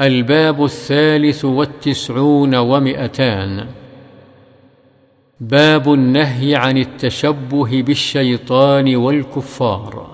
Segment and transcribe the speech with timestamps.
[0.00, 3.66] الباب الثالث والتسعون ومئتان.
[5.40, 10.06] باب النهي عن التشبه بالشيطان والكفار.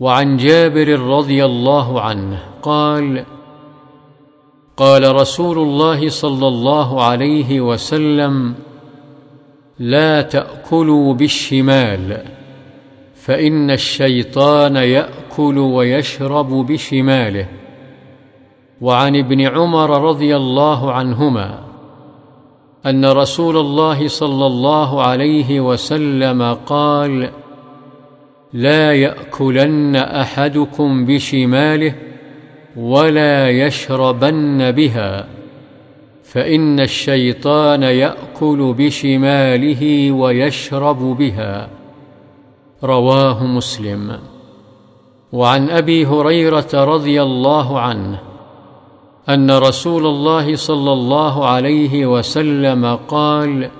[0.00, 3.24] وعن جابر رضي الله عنه قال
[4.76, 8.54] قال رسول الله صلى الله عليه وسلم
[9.78, 12.24] لا تأكلوا بالشمال
[13.14, 17.57] فإن الشيطان يأكل ويشرب بشماله.
[18.80, 21.60] وعن ابن عمر رضي الله عنهما
[22.86, 27.30] أن رسول الله صلى الله عليه وسلم قال
[28.52, 31.94] لا يأكلن أحدكم بشماله
[32.76, 35.26] ولا يشربن بها
[36.22, 41.68] فإن الشيطان يأكل بشماله ويشرب بها.
[42.84, 44.18] رواه مسلم.
[45.32, 48.27] وعن أبي هريرة رضي الله عنه
[49.28, 53.70] أن رسول الله صلى الله عليه وسلم قال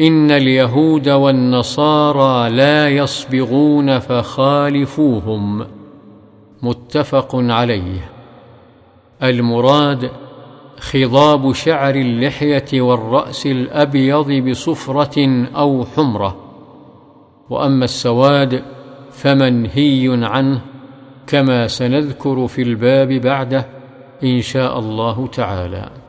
[0.00, 5.66] إن اليهود والنصارى لا يصبغون فخالفوهم.
[6.62, 8.10] متفق عليه.
[9.22, 10.10] المراد
[10.80, 16.36] خضاب شعر اللحية والرأس الأبيض بصفرة أو حمرة.
[17.50, 18.62] وأما السواد
[19.12, 20.60] فمنهي عنه
[21.26, 23.77] كما سنذكر في الباب بعده.
[24.22, 26.07] إن شاء الله تعالى.